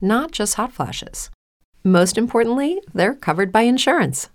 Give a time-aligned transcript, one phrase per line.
[0.00, 1.30] not just hot flashes.
[1.84, 4.28] Most importantly, they're covered by insurance.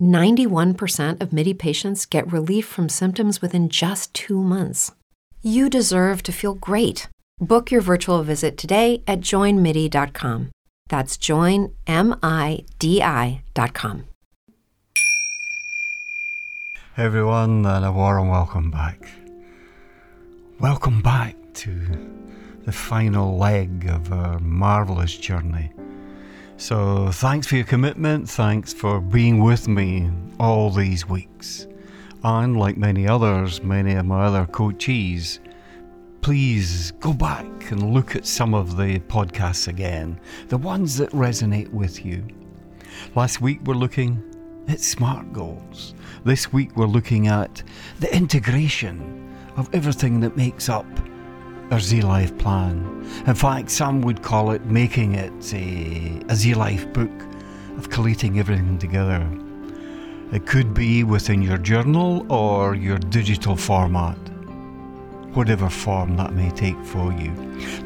[0.00, 4.92] 91% of MIDI patients get relief from symptoms within just two months.
[5.42, 7.08] You deserve to feel great.
[7.40, 10.50] Book your virtual visit today at joinmidi.com.
[10.88, 11.74] That's joinmidi.com.
[16.94, 19.08] Hey everyone, and a warm welcome back.
[20.58, 21.70] Welcome back to
[22.68, 25.72] the final leg of our marvellous journey.
[26.58, 31.66] So, thanks for your commitment, thanks for being with me all these weeks.
[32.24, 35.40] And like many others, many of my other coaches,
[36.20, 41.72] please go back and look at some of the podcasts again, the ones that resonate
[41.72, 42.22] with you.
[43.14, 44.22] Last week we're looking
[44.68, 45.94] at SMART goals.
[46.22, 47.62] This week we're looking at
[48.00, 50.84] the integration of everything that makes up
[51.70, 52.82] our Z Life plan.
[53.26, 57.10] In fact, some would call it making it a, a Z Life book
[57.76, 59.26] of collating everything together.
[60.32, 64.16] It could be within your journal or your digital format,
[65.34, 67.32] whatever form that may take for you.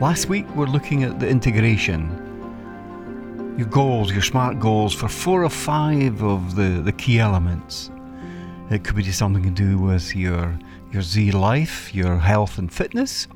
[0.00, 2.19] Last week, we're looking at the integration.
[3.59, 7.91] Your goals, your SMART goals for four or five of the, the key elements.
[8.71, 10.56] It could be something to do with your,
[10.92, 13.28] your Z life, your health and fitness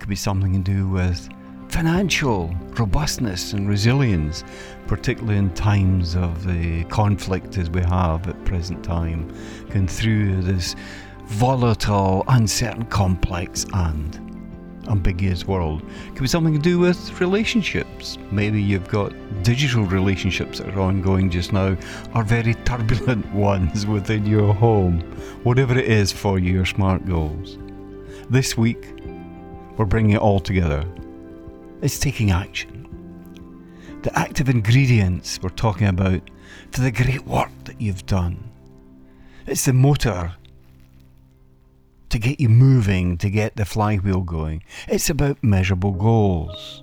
[0.00, 1.28] could be something to do with
[1.68, 4.42] financial robustness and resilience,
[4.86, 9.32] particularly in times of the conflict as we have at present time,
[9.68, 10.74] going through this
[11.26, 14.16] volatile, uncertain, complex, and
[14.88, 15.82] ambiguous world.
[15.82, 18.18] It could be something to do with relationships.
[18.32, 19.12] Maybe you've got
[19.44, 21.76] digital relationships that are ongoing just now,
[22.14, 25.00] or very turbulent ones within your home.
[25.44, 27.58] Whatever it is for your SMART goals.
[28.28, 28.99] This week,
[29.80, 30.84] we're bringing it all together.
[31.80, 32.86] It's taking action.
[34.02, 36.20] The active ingredients we're talking about
[36.70, 38.50] for the great work that you've done.
[39.46, 40.34] It's the motor
[42.10, 44.62] to get you moving, to get the flywheel going.
[44.86, 46.82] It's about measurable goals.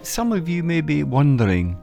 [0.00, 1.76] Some of you may be wondering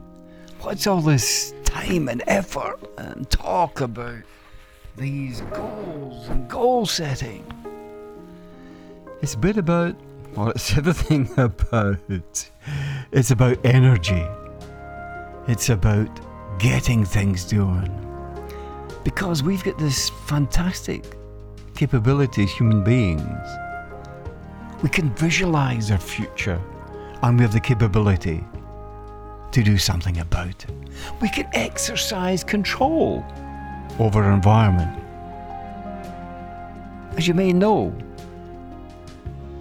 [0.58, 4.24] what's all this time and effort and talk about
[4.96, 7.46] these goals and goal setting?
[9.22, 9.94] It's a bit about
[10.36, 11.98] well, it's everything about.
[13.12, 14.24] It's about energy.
[15.48, 16.08] It's about
[16.58, 17.90] getting things done.
[19.04, 21.16] Because we've got this fantastic
[21.74, 23.48] capability as human beings.
[24.82, 26.60] We can visualize our future
[27.22, 28.44] and we have the capability
[29.52, 30.66] to do something about it.
[31.22, 33.24] We can exercise control
[33.98, 35.02] over our environment.
[37.16, 37.96] As you may know,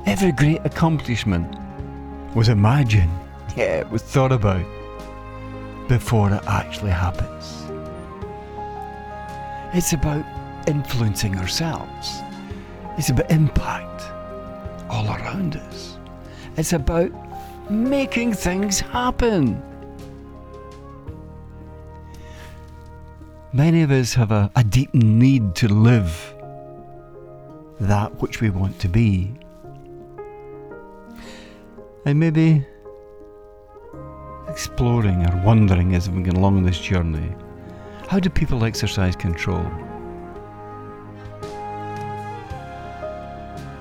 [0.06, 1.52] Every great accomplishment
[2.36, 3.12] was imagined,
[3.58, 4.64] yeah, it was thought about
[5.88, 7.66] before it actually happens.
[9.74, 10.24] It's about
[10.68, 12.20] influencing ourselves.
[13.00, 14.04] It's about impact
[14.92, 15.98] all around us.
[16.56, 17.12] It's about
[17.72, 19.60] making things happen.
[23.54, 26.36] Many of us have a, a deep need to live
[27.80, 29.34] that which we want to be
[32.06, 32.66] and maybe
[34.48, 37.36] exploring or wondering as we go along this journey
[38.08, 39.66] how do people exercise control?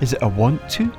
[0.01, 0.91] Is it a want to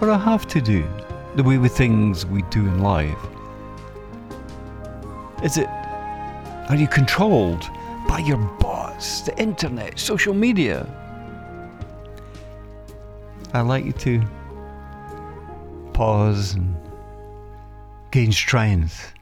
[0.00, 0.86] or a have to do,
[1.34, 3.18] the way with things we do in life?
[5.42, 5.68] Is it
[6.68, 7.64] Are you controlled
[8.06, 10.86] by your boss, the internet, social media?
[13.54, 14.22] I'd like you to
[15.96, 16.76] pause and
[18.10, 19.14] gain strength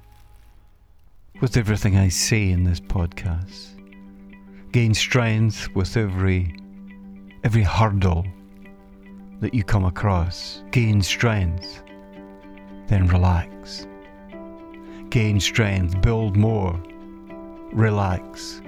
[1.40, 3.80] with everything I say in this podcast.
[4.72, 6.52] Gain strength with every
[7.44, 8.26] every hurdle
[9.38, 10.64] that you come across.
[10.72, 11.84] Gain strength,
[12.88, 13.86] then relax.
[15.10, 16.76] Gain strength, build more,
[17.72, 18.60] relax,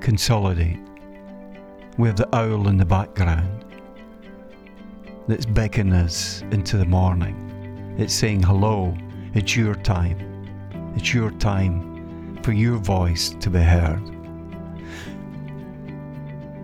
[0.00, 0.80] consolidate.
[1.96, 3.55] We have the owl in the background
[5.28, 7.94] that's beckoning us into the morning.
[7.98, 8.96] It's saying, Hello,
[9.34, 10.18] it's your time.
[10.96, 14.00] It's your time for your voice to be heard.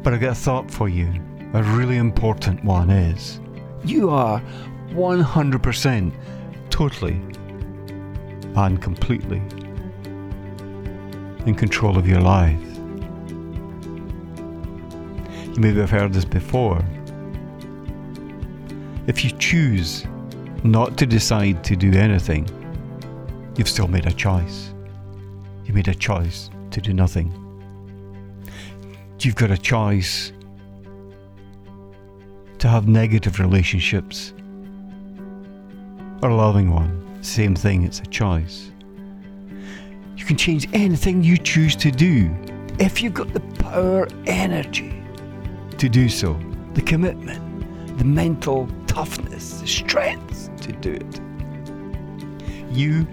[0.02, 1.12] But I've got a thought for you.
[1.54, 3.40] A really important one is
[3.84, 4.40] you are
[4.90, 6.12] 100%
[6.70, 7.20] totally
[8.54, 9.42] and completely
[11.46, 12.58] in control of your life.
[15.54, 16.82] You may have heard this before.
[19.12, 20.06] If you choose
[20.64, 22.48] not to decide to do anything,
[23.58, 24.72] you've still made a choice.
[25.66, 27.28] You made a choice to do nothing.
[29.20, 30.32] You've got a choice
[32.58, 34.32] to have negative relationships
[36.22, 37.22] or a loving one.
[37.22, 38.70] Same thing, it's a choice.
[40.16, 42.34] You can change anything you choose to do
[42.78, 45.04] if you've got the power, energy
[45.76, 46.40] to do so,
[46.72, 51.20] the commitment, the mental toughness, the strength to do it.
[52.70, 53.06] You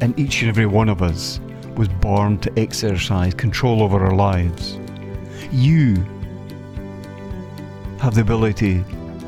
[0.00, 1.40] and each and every one of us
[1.76, 4.78] was born to exercise control over our lives.
[5.52, 5.96] You
[7.98, 8.82] have the ability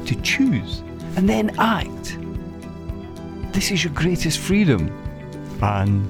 [0.06, 0.78] to choose
[1.16, 2.16] and then act.
[3.52, 4.88] This is your greatest freedom
[5.60, 6.08] and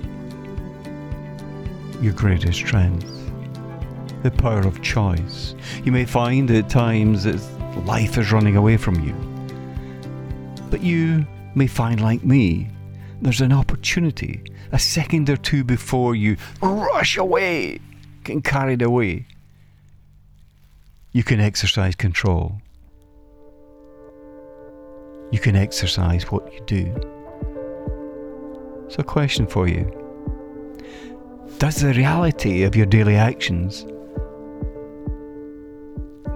[2.00, 3.32] your greatest strength.
[4.22, 5.56] The power of choice.
[5.82, 9.14] You may find at times that life is running away from you.
[10.70, 12.68] But you may find, like me,
[13.20, 14.42] there's an opportunity,
[14.72, 17.80] a second or two before you rush away,
[18.24, 19.26] get carried away.
[21.12, 22.60] You can exercise control.
[25.32, 26.94] You can exercise what you do.
[28.88, 29.84] So, a question for you
[31.58, 33.84] Does the reality of your daily actions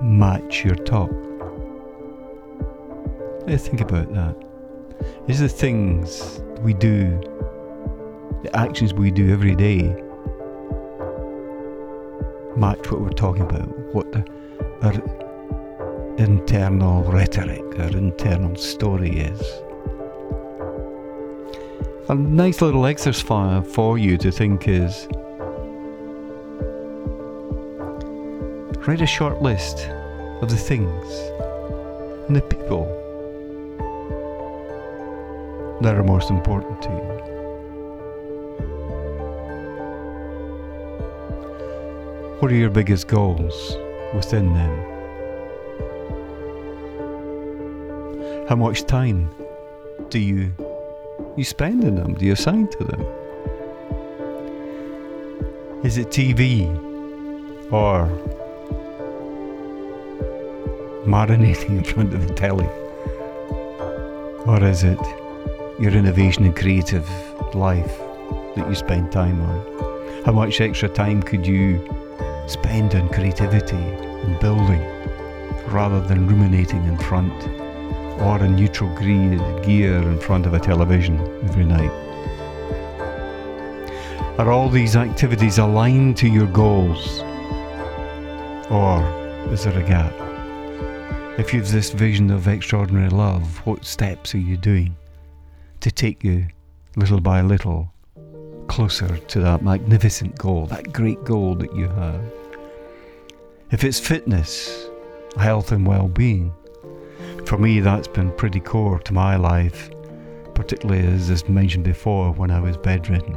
[0.02, 1.21] match your talk?
[3.52, 4.34] Let's think about that.
[5.28, 7.20] Is the things we do,
[8.42, 9.94] the actions we do every day,
[12.56, 13.68] match what we're talking about?
[13.94, 14.24] What the,
[14.80, 14.94] our
[16.16, 19.42] internal rhetoric, our internal story is?
[22.08, 25.06] A nice little exercise for you to think is
[28.86, 29.88] write a short list
[30.40, 31.12] of the things
[32.28, 33.01] and the people
[35.82, 37.22] that are most important to you.
[42.38, 43.76] What are your biggest goals
[44.14, 44.92] within them?
[48.48, 49.30] How much time
[50.08, 50.52] do you
[51.36, 52.14] you spend in them?
[52.14, 53.00] Do you assign to them?
[55.84, 56.66] Is it TV
[57.72, 58.08] or
[61.06, 62.68] marinating in front of the telly?
[64.46, 64.98] Or is it
[65.82, 67.08] your innovation and creative
[67.56, 67.98] life
[68.54, 70.22] that you spend time on?
[70.24, 71.84] How much extra time could you
[72.46, 74.80] spend on creativity and building
[75.66, 77.32] rather than ruminating in front
[78.20, 81.90] or in neutral gear in front of a television every night?
[84.38, 87.22] Are all these activities aligned to your goals?
[88.70, 89.02] Or
[89.50, 90.14] is there a gap?
[91.40, 94.94] If you've this vision of extraordinary love, what steps are you doing
[95.82, 96.46] to take you
[96.96, 97.92] little by little
[98.68, 102.22] closer to that magnificent goal, that great goal that you have?
[103.72, 104.86] If it's fitness,
[105.36, 106.52] health, and well being,
[107.46, 109.90] for me that's been pretty core to my life,
[110.54, 113.36] particularly as is mentioned before when I was bedridden.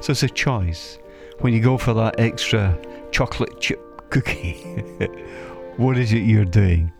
[0.00, 0.98] So it's a choice.
[1.38, 2.76] When you go for that extra
[3.12, 4.54] chocolate chip cookie,
[5.76, 6.90] what is it you're doing?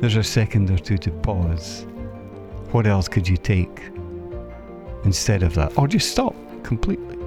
[0.00, 1.86] There's a second or two to pause.
[2.72, 3.90] What else could you take
[5.04, 5.76] instead of that?
[5.78, 7.18] Or just stop completely.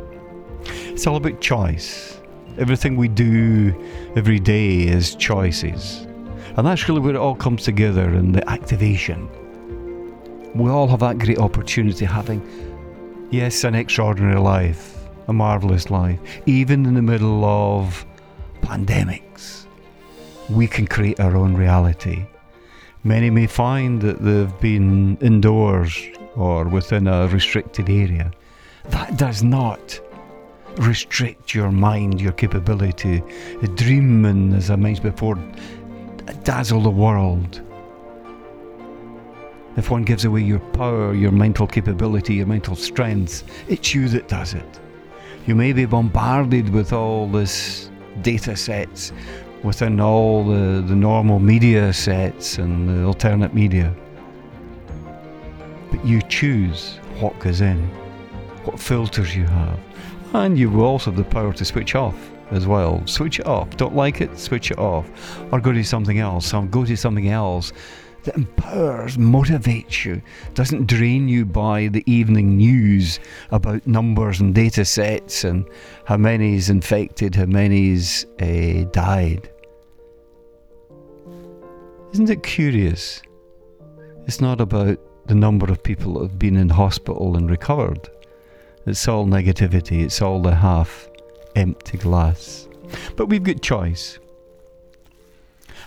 [0.66, 2.20] It's all about choice.
[2.58, 3.74] Everything we do
[4.16, 6.06] every day is choices.
[6.58, 9.30] And that's really where it all comes together in the activation.
[10.56, 12.42] We all have that great opportunity having
[13.32, 18.04] Yes, an extraordinary life, a marvellous life, even in the middle of
[18.62, 19.68] pandemics.
[20.50, 22.26] We can create our own reality.
[23.04, 25.98] Many may find that they've been indoors
[26.36, 28.32] or within a restricted area.
[28.90, 30.00] That does not
[30.76, 33.24] restrict your mind, your capability
[33.62, 35.36] to dream and, as I mentioned before,
[36.44, 37.62] dazzle the world.
[39.78, 44.28] If one gives away your power, your mental capability, your mental strength, it's you that
[44.28, 44.80] does it.
[45.48, 47.90] You may be bombarded with all this
[48.22, 49.14] data sets
[49.64, 53.94] within all the, the normal media sets and the alternate media.
[55.92, 57.80] But you choose what goes in,
[58.64, 59.80] what filters you have,
[60.34, 62.16] and you will also have the power to switch off
[62.52, 63.06] as well.
[63.06, 63.70] Switch it off.
[63.78, 64.38] Don't like it?
[64.38, 65.10] Switch it off.
[65.52, 66.54] Or go to something else.
[66.54, 67.74] Or go to something else
[68.24, 70.22] that empowers, motivates you,
[70.54, 73.20] doesn't drain you by the evening news
[73.52, 75.68] about numbers and data sets and
[76.06, 79.50] how many's infected, how many's uh, died.
[82.14, 83.22] Isn't it curious?
[84.26, 88.10] It's not about the number of people that have been in hospital and recovered.
[88.86, 91.08] It's all negativity, it's all the half
[91.56, 92.68] empty glass.
[93.16, 94.18] But we've got choice.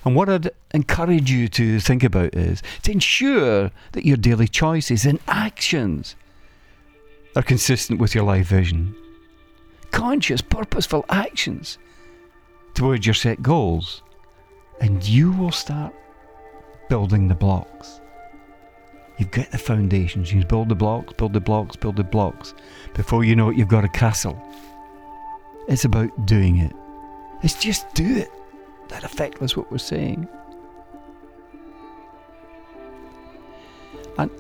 [0.05, 5.05] And what I'd encourage you to think about is to ensure that your daily choices
[5.05, 6.17] and actions
[7.37, 8.95] are consistent with your life vision.
[9.91, 11.79] Conscious, purposeful actions
[12.75, 14.03] towards your set goals.
[14.81, 15.95] And you will start
[16.89, 18.01] building the blocks.
[19.19, 20.33] You've got the foundations.
[20.33, 22.55] You build the blocks, build the blocks, build the blocks.
[22.95, 24.41] Before you know it, you've got a castle.
[25.69, 26.73] It's about doing it.
[27.45, 28.31] It's just do it.
[28.89, 30.29] That effect was what we're seeing.
[34.19, 34.31] And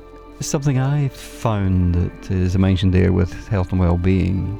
[0.41, 4.59] something I found that is mentioned there with health and well-being,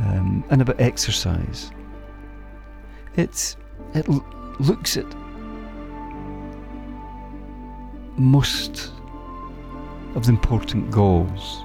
[0.00, 1.70] um, and about exercise.
[3.16, 3.56] It's
[3.94, 4.24] it l-
[4.58, 5.06] looks at
[8.16, 8.92] most
[10.14, 11.64] of the important goals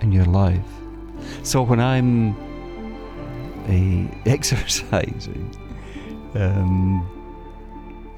[0.00, 0.60] in your life.
[1.42, 2.34] So when I'm
[4.26, 5.50] exercising,
[6.34, 7.06] um,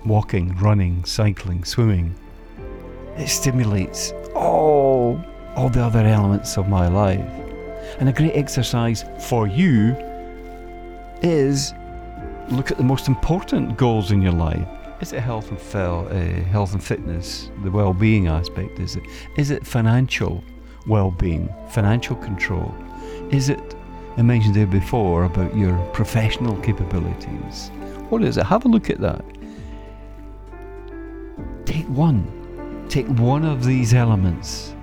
[0.05, 2.15] walking, running, cycling, swimming,
[3.17, 5.23] it stimulates all
[5.57, 7.25] all the other elements of my life.
[7.99, 9.97] And a great exercise for you
[11.23, 11.73] is
[12.51, 14.67] look at the most important goals in your life.
[15.01, 18.79] Is it health and fel- uh, health and fitness, the well-being aspect?
[18.79, 19.03] Is it
[19.37, 20.45] is it financial
[20.87, 22.75] well-being, financial control?
[23.31, 23.75] Is it
[24.19, 27.71] I mentioned there before about your professional capabilities?
[28.09, 28.47] What is it?
[28.47, 29.25] Have a look at that.
[31.65, 32.87] Take one.
[32.89, 34.75] Take one of these elements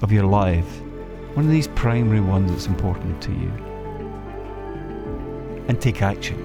[0.00, 0.80] of your life,
[1.34, 3.50] one of these primary ones that's important to you,
[5.66, 6.38] and take action.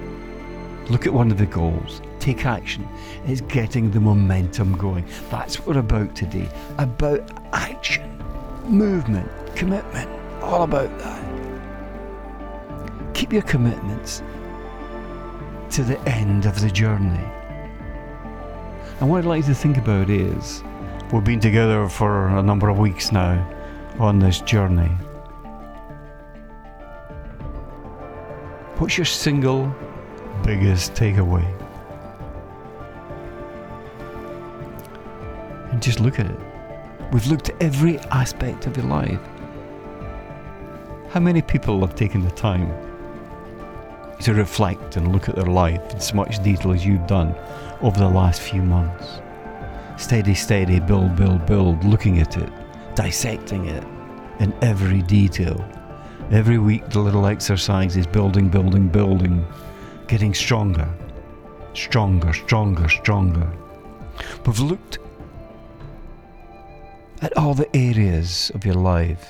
[0.89, 2.01] Look at one of the goals.
[2.19, 2.87] Take action.
[3.25, 5.05] It's getting the momentum going.
[5.29, 6.49] That's what we're about today.
[6.79, 8.17] About action,
[8.65, 10.09] movement, commitment.
[10.41, 11.23] All about that.
[13.13, 14.23] Keep your commitments
[15.71, 17.23] to the end of the journey.
[18.99, 20.63] And what I'd like to think about is
[21.11, 23.47] we've been together for a number of weeks now
[23.99, 24.89] on this journey.
[28.77, 29.73] What's your single
[30.43, 31.45] biggest takeaway?
[35.71, 36.39] And just look at it.
[37.11, 39.19] We've looked at every aspect of your life.
[41.09, 42.88] How many people have taken the time
[44.21, 47.35] to reflect and look at their life in so much detail as you've done
[47.81, 49.21] over the last few months?
[49.97, 52.49] Steady, steady, build, build, build, looking at it,
[52.95, 53.83] dissecting it
[54.39, 55.63] in every detail.
[56.31, 59.45] Every week, the little exercise is building, building, building,
[60.07, 60.87] getting stronger,
[61.73, 63.51] stronger, stronger, stronger.
[64.45, 64.99] We've looked
[67.21, 69.27] at all the areas of your life.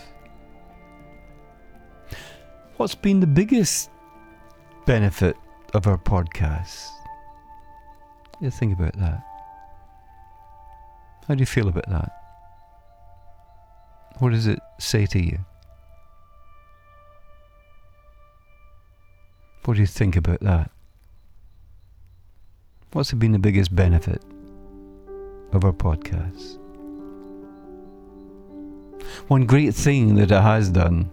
[2.77, 3.89] What's been the biggest
[4.89, 5.38] benefit
[5.75, 6.89] of our podcast?
[8.41, 9.24] You think about that.
[11.27, 12.12] How do you feel about that?
[14.17, 15.38] What does it say to you?
[19.65, 20.72] What do you think about that?
[22.91, 24.24] What's been the biggest benefit
[25.51, 26.58] of our podcast?
[29.27, 31.12] One great thing that it has done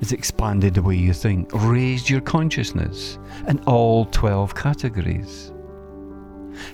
[0.00, 5.52] is expanded the way you think, raised your consciousness in all 12 categories.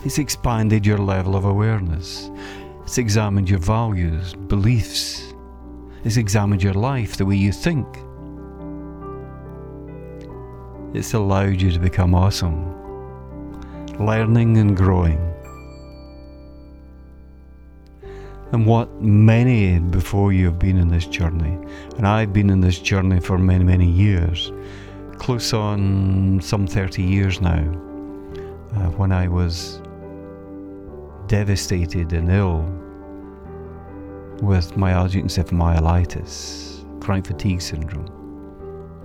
[0.05, 2.31] It's expanded your level of awareness.
[2.83, 5.35] It's examined your values, beliefs.
[6.05, 7.87] It's examined your life, the way you think.
[10.93, 12.75] It's allowed you to become awesome,
[13.99, 15.30] learning and growing.
[18.53, 21.57] And what many before you have been in this journey,
[21.97, 24.51] and I've been in this journey for many, many years,
[25.19, 27.63] close on some 30 years now,
[28.75, 29.81] uh, when I was
[31.29, 32.63] devastated and ill
[34.43, 38.09] with myalgic encephalomyelitis, chronic fatigue syndrome,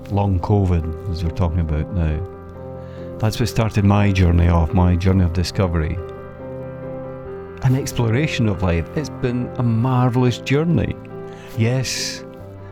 [0.10, 2.20] long COVID, as we're talking about now.
[3.20, 5.98] That's what started my journey off, my journey of discovery.
[7.65, 8.88] An exploration of life.
[8.95, 10.95] It's been a marvellous journey.
[11.57, 12.24] Yes,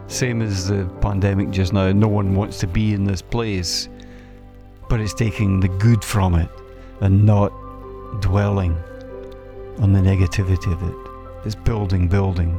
[0.06, 3.90] same as the pandemic just now, no one wants to be in this place,
[4.90, 6.48] but it's taking the good from it
[7.02, 7.50] and not
[8.22, 8.78] dwelling
[9.80, 10.96] on the negativity of it.
[11.44, 12.52] It's building, building.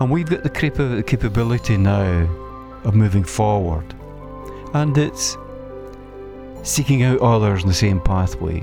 [0.00, 0.50] And we've got the
[1.06, 2.28] capability now
[2.84, 3.94] of moving forward.
[4.74, 5.38] And it's
[6.64, 8.62] seeking out others in the same pathway.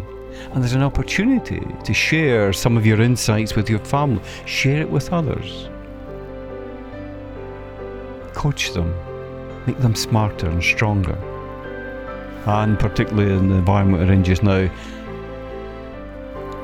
[0.54, 4.90] And there's an opportunity to share some of your insights with your family, share it
[4.90, 5.70] with others.
[8.34, 8.94] Coach them,
[9.66, 11.18] make them smarter and stronger.
[12.46, 14.70] And particularly in the environment we're in just now,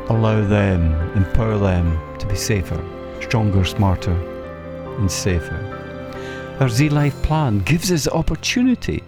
[0.10, 2.82] allow them, empower them to be safer,
[3.22, 4.14] stronger, smarter,
[4.98, 6.58] and safer.
[6.60, 9.04] Our Z Life plan gives us the opportunity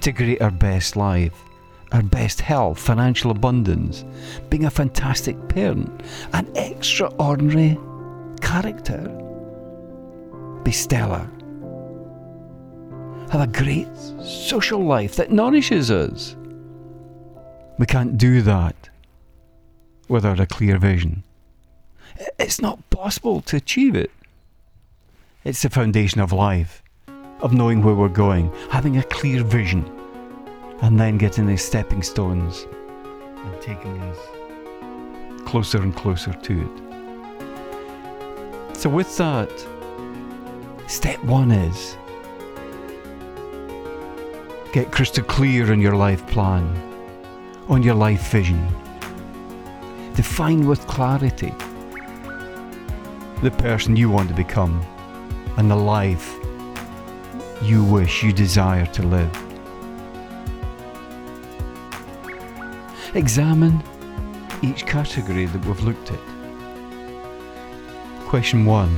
[0.00, 1.34] to create our best life,
[1.94, 4.04] our best health, financial abundance,
[4.50, 7.78] being a fantastic parent, an extraordinary
[8.40, 9.00] character,
[10.64, 11.30] be stellar,
[13.30, 13.86] have a great
[14.24, 16.34] social life that nourishes us.
[17.78, 18.88] We can't do that
[20.08, 21.22] without a clear vision.
[22.40, 24.10] It's not possible to achieve it.
[25.44, 26.82] It's the foundation of life,
[27.40, 29.88] of knowing where we're going, having a clear vision,
[30.82, 32.66] and then getting the stepping stones
[33.36, 34.18] and taking us
[35.44, 36.84] closer and closer to it.
[38.76, 39.50] So, with that,
[40.86, 41.96] step one is
[44.72, 46.64] get crystal clear on your life plan,
[47.68, 48.66] on your life vision.
[50.14, 51.52] Define with clarity
[53.42, 54.80] the person you want to become
[55.56, 56.34] and the life
[57.62, 59.53] you wish, you desire to live.
[63.16, 63.80] Examine
[64.60, 66.18] each category that we've looked at.
[68.26, 68.90] Question one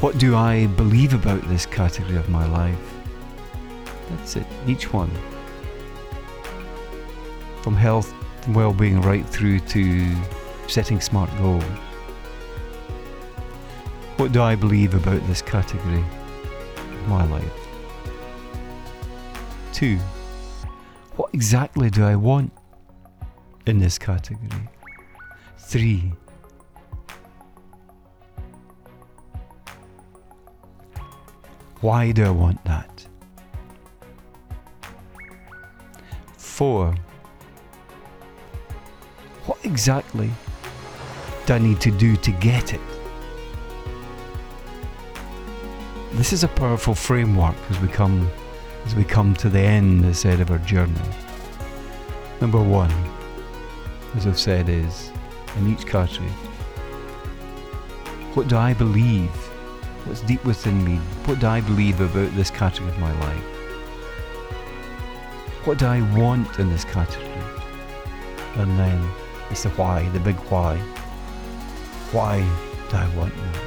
[0.00, 2.94] What do I believe about this category of my life?
[4.10, 5.12] That's it, each one.
[7.62, 8.12] From health
[8.48, 10.16] well being right through to
[10.66, 11.62] setting smart goals.
[14.16, 17.52] What do I believe about this category of my life?
[19.72, 20.00] Two,
[21.18, 22.52] what exactly do I want
[23.66, 24.68] in this category?
[25.58, 26.12] Three,
[31.80, 33.04] why do I want that?
[36.36, 36.94] Four,
[39.46, 40.30] what exactly
[41.46, 42.80] do I need to do to get it?
[46.12, 48.30] This is a powerful framework as we come
[48.88, 50.94] as we come to the end, as said, of our journey.
[52.40, 52.90] Number one,
[54.16, 55.12] as I've said, is
[55.58, 56.30] in each category.
[58.32, 59.28] What do I believe?
[60.06, 60.96] What's deep within me?
[61.26, 63.44] What do I believe about this category of my life?
[65.66, 67.28] What do I want in this category?
[68.54, 69.06] And then
[69.50, 70.78] it's the why, the big why.
[72.10, 72.40] Why
[72.88, 73.62] do I want that?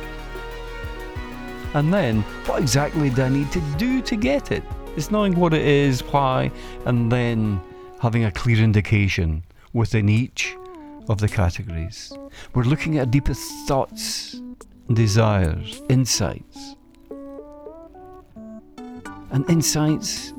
[1.75, 4.63] And then, what exactly do I need to do to get it?
[4.95, 6.51] It's knowing what it is, why,
[6.85, 7.61] and then
[7.99, 10.55] having a clear indication within each
[11.09, 12.13] of the categories.
[12.53, 14.41] We're looking at deepest thoughts,
[14.91, 16.75] desires, insights.
[19.31, 20.33] And insights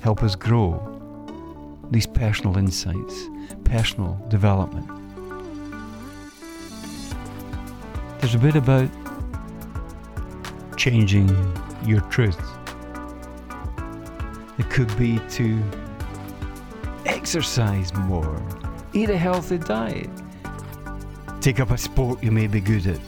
[0.00, 0.94] help us grow.
[1.90, 3.28] These personal insights
[3.68, 4.88] personal development.
[8.20, 8.88] There's a bit about
[10.76, 11.28] changing
[11.84, 12.57] your truth.
[14.58, 15.62] It could be to
[17.06, 18.42] exercise more,
[18.92, 20.10] eat a healthy diet,
[21.40, 23.00] take up a sport you may be good at,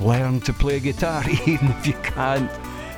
[0.00, 2.50] learn to play guitar even if you can't.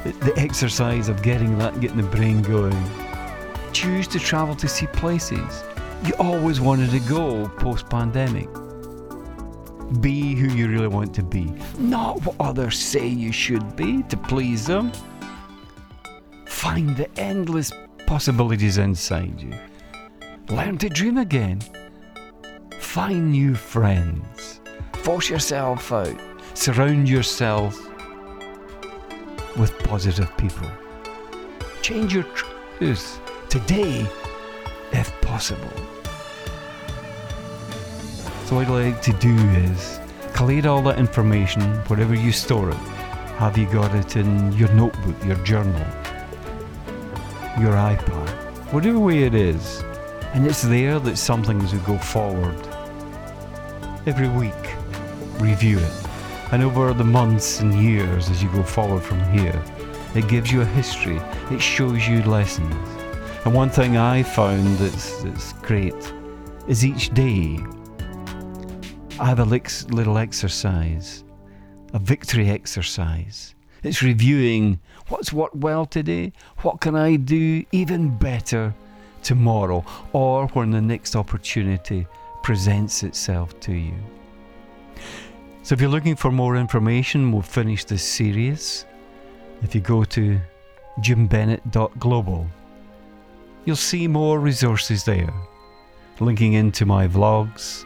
[0.05, 2.81] The exercise of getting that, getting the brain going.
[3.73, 5.65] Choose to travel to see places
[6.05, 8.49] you always wanted to go post pandemic.
[10.01, 14.17] Be who you really want to be, not what others say you should be to
[14.17, 14.93] please them.
[16.67, 17.71] Find the endless
[18.09, 19.53] possibilities inside you.
[20.49, 21.61] Learn to dream again.
[22.81, 24.61] Find new friends.
[24.95, 26.21] Force yourself out.
[26.55, 27.79] Surround yourself
[29.57, 30.69] with positive people.
[31.83, 34.05] Change your truth today
[34.91, 35.71] if possible.
[38.47, 39.37] So, what I'd like to do
[39.71, 40.01] is
[40.35, 42.83] collate all that information wherever you store it.
[43.39, 45.87] Have you got it in your notebook, your journal,
[47.59, 48.29] your iPad,
[48.73, 49.83] whatever way it is?
[50.35, 52.57] And it's there that some things will go forward.
[54.07, 54.53] Every week,
[55.41, 55.93] review it.
[56.53, 59.61] And over the months and years as you go forward from here,
[60.15, 62.75] it gives you a history, it shows you lessons.
[63.45, 65.95] And one thing I found that's, that's great
[66.69, 67.59] is each day
[69.19, 71.25] I have a little exercise,
[71.95, 73.56] a victory exercise.
[73.87, 78.75] It's reviewing what's worked well today, what can I do even better
[79.23, 82.07] tomorrow, or when the next opportunity
[82.43, 83.95] presents itself to you.
[85.63, 88.87] So, if you're looking for more information, we'll finish this series.
[89.63, 90.41] If you go to
[91.01, 92.47] jimbennett.global,
[93.65, 95.33] you'll see more resources there,
[96.21, 97.85] linking into my vlogs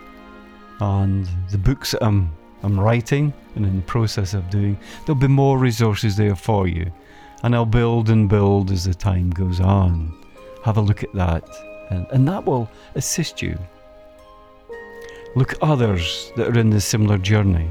[0.80, 4.78] and the books that I'm, I'm writing and in the process of doing.
[5.04, 6.90] There'll be more resources there for you,
[7.42, 10.12] and I'll build and build as the time goes on.
[10.64, 11.44] Have a look at that,
[11.90, 13.58] and, and that will assist you.
[15.36, 17.70] Look at others that are in the similar journey.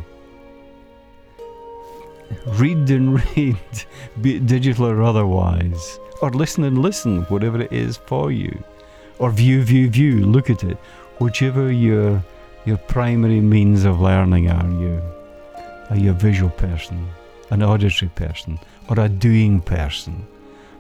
[2.46, 3.58] Read and read,
[4.22, 6.00] be it digital or otherwise.
[6.22, 8.64] Or listen and listen, whatever it is for you.
[9.20, 10.78] Or view, view, view, look at it.
[11.20, 12.24] Whichever your
[12.66, 15.02] your primary means of learning are you.
[15.90, 17.08] Are you a visual person,
[17.50, 20.28] an auditory person, or a doing person?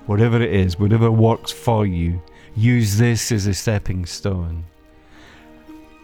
[0.05, 2.21] Whatever it is, whatever works for you,
[2.55, 4.65] use this as a stepping stone.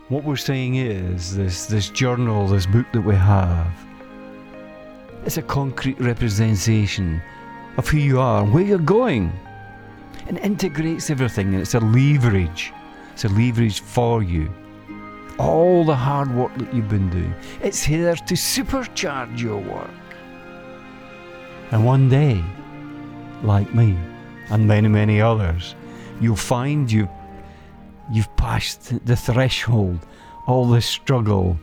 [0.09, 3.73] What we're saying is this this journal, this book that we have,
[5.25, 7.21] it's a concrete representation
[7.77, 9.31] of who you are, where you're going.
[10.27, 12.71] And integrates everything and it's a leverage.
[13.13, 14.53] It's a leverage for you.
[15.37, 17.33] All the hard work that you've been doing.
[17.61, 19.89] It's here to supercharge your work.
[21.71, 22.43] And one day,
[23.43, 23.97] like me
[24.49, 25.75] and many, many others,
[26.21, 27.09] you'll find you
[28.11, 29.99] you've passed the threshold,
[30.47, 31.57] all this struggle,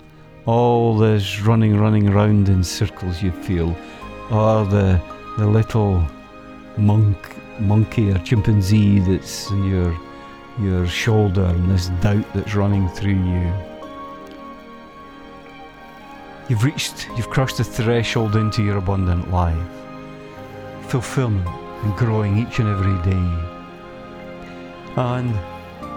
[0.46, 3.76] all this running, running around in circles you feel,
[4.30, 5.00] or the
[5.38, 6.04] the little
[6.76, 7.16] monk,
[7.60, 9.98] monkey or chimpanzee that's in your
[10.60, 13.52] your shoulder and this doubt that's running through you.
[16.48, 19.56] You've reached, you've crossed the threshold into your abundant life,
[20.88, 21.48] fulfillment
[21.82, 23.28] and growing each and every day.
[24.96, 25.34] And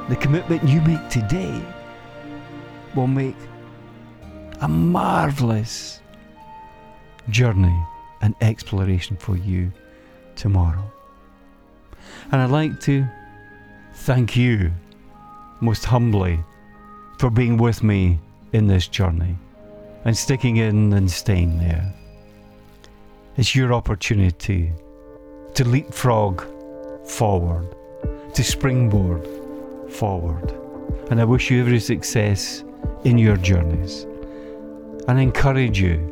[0.09, 1.61] the commitment you make today
[2.95, 3.35] will make
[4.61, 6.01] a marvelous
[7.29, 7.85] journey
[8.21, 9.71] and exploration for you
[10.35, 10.91] tomorrow.
[12.31, 13.05] And I'd like to
[13.95, 14.71] thank you
[15.61, 16.39] most humbly
[17.17, 18.19] for being with me
[18.53, 19.35] in this journey
[20.03, 21.93] and sticking in and staying there.
[23.37, 24.71] It's your opportunity
[25.55, 26.45] to leapfrog
[27.07, 27.73] forward,
[28.33, 29.25] to springboard
[29.91, 30.51] forward.
[31.09, 32.63] And I wish you every success
[33.05, 34.03] in your journeys
[35.07, 36.11] and encourage you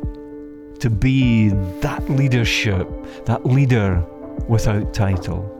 [0.80, 2.88] to be that leadership,
[3.26, 4.04] that leader
[4.48, 5.53] without title,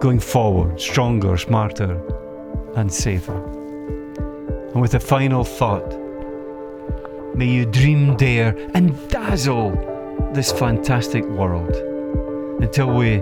[0.00, 2.00] going forward, stronger, smarter,
[2.74, 3.36] and safer.
[4.72, 5.94] And with a final thought,
[7.36, 9.72] may you dream, dare, and dazzle
[10.32, 11.74] this fantastic world
[12.62, 13.18] until we,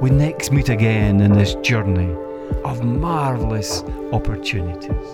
[0.00, 2.12] we next meet again in this journey
[2.64, 5.06] of marvelous opportunities.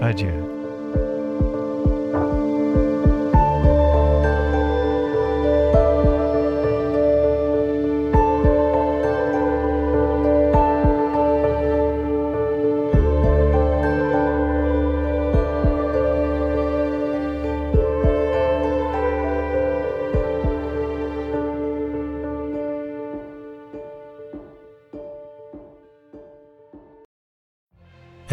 [0.00, 0.55] Adieu.